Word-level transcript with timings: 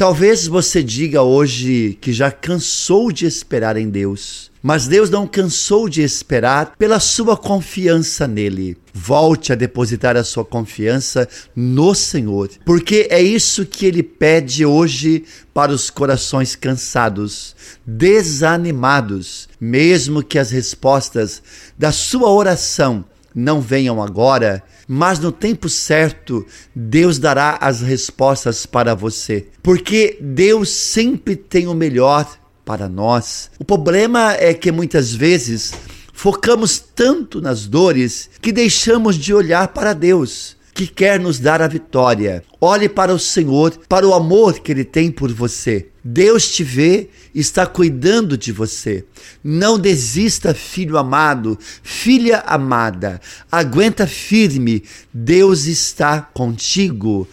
Talvez 0.00 0.46
você 0.46 0.82
diga 0.82 1.20
hoje 1.20 1.98
que 2.00 2.10
já 2.10 2.30
cansou 2.30 3.12
de 3.12 3.26
esperar 3.26 3.76
em 3.76 3.90
Deus. 3.90 4.50
Mas 4.62 4.86
Deus 4.86 5.10
não 5.10 5.26
cansou 5.26 5.90
de 5.90 6.00
esperar 6.00 6.74
pela 6.78 6.98
sua 6.98 7.36
confiança 7.36 8.26
nele. 8.26 8.78
Volte 8.94 9.52
a 9.52 9.54
depositar 9.54 10.16
a 10.16 10.24
sua 10.24 10.42
confiança 10.42 11.28
no 11.54 11.94
Senhor, 11.94 12.48
porque 12.64 13.08
é 13.10 13.20
isso 13.20 13.66
que 13.66 13.84
ele 13.84 14.02
pede 14.02 14.64
hoje 14.64 15.24
para 15.52 15.70
os 15.70 15.90
corações 15.90 16.56
cansados, 16.56 17.54
desanimados, 17.84 19.50
mesmo 19.60 20.22
que 20.22 20.38
as 20.38 20.50
respostas 20.50 21.42
da 21.76 21.92
sua 21.92 22.30
oração 22.30 23.04
não 23.34 23.60
venham 23.60 24.02
agora, 24.02 24.62
mas 24.86 25.18
no 25.18 25.30
tempo 25.30 25.68
certo, 25.68 26.44
Deus 26.74 27.18
dará 27.18 27.58
as 27.60 27.80
respostas 27.80 28.66
para 28.66 28.94
você. 28.94 29.46
Porque 29.62 30.18
Deus 30.20 30.70
sempre 30.70 31.36
tem 31.36 31.66
o 31.66 31.74
melhor 31.74 32.38
para 32.64 32.88
nós. 32.88 33.50
O 33.58 33.64
problema 33.64 34.32
é 34.34 34.54
que 34.54 34.70
muitas 34.70 35.12
vezes 35.12 35.72
focamos 36.12 36.78
tanto 36.78 37.40
nas 37.40 37.66
dores 37.66 38.30
que 38.40 38.52
deixamos 38.52 39.16
de 39.16 39.32
olhar 39.32 39.68
para 39.68 39.92
Deus, 39.92 40.56
que 40.80 40.86
quer 40.86 41.20
nos 41.20 41.38
dar 41.38 41.60
a 41.60 41.68
vitória. 41.68 42.42
Olhe 42.58 42.88
para 42.88 43.12
o 43.12 43.18
Senhor, 43.18 43.72
para 43.86 44.08
o 44.08 44.14
amor 44.14 44.60
que 44.60 44.72
Ele 44.72 44.84
tem 44.84 45.10
por 45.10 45.30
você. 45.30 45.88
Deus 46.02 46.50
te 46.50 46.64
vê, 46.64 47.10
está 47.34 47.66
cuidando 47.66 48.38
de 48.38 48.50
você. 48.50 49.04
Não 49.44 49.78
desista, 49.78 50.54
filho 50.54 50.96
amado, 50.96 51.58
filha 51.82 52.38
amada. 52.46 53.20
Aguenta 53.52 54.06
firme, 54.06 54.82
Deus 55.12 55.66
está 55.66 56.22
contigo 56.22 57.28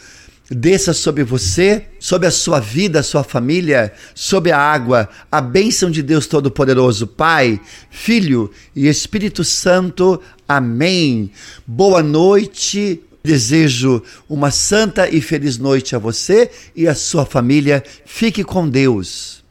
desça 0.49 0.93
sobre 0.93 1.25
você, 1.25 1.87
sobre 1.99 2.25
a 2.25 2.31
sua 2.31 2.61
vida, 2.61 3.01
a 3.01 3.03
sua 3.03 3.21
família, 3.21 3.91
sobre 4.15 4.51
a 4.53 4.57
água, 4.57 5.09
a 5.29 5.41
bênção 5.41 5.91
de 5.91 6.01
Deus 6.01 6.25
Todo-Poderoso, 6.25 7.05
Pai, 7.05 7.59
Filho 7.89 8.49
e 8.73 8.87
Espírito 8.87 9.43
Santo. 9.43 10.21
Amém. 10.47 11.31
Boa 11.65 12.01
noite. 12.01 13.03
Desejo 13.27 14.01
uma 14.29 14.51
santa 14.51 15.09
e 15.09 15.19
feliz 15.19 15.57
noite 15.57 15.97
a 15.97 15.99
você 15.99 16.49
e 16.73 16.87
a 16.87 16.95
sua 16.95 17.25
família. 17.25 17.83
Fique 18.05 18.41
com 18.41 18.69
Deus. 18.69 19.43